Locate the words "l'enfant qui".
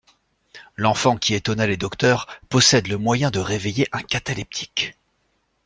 0.77-1.35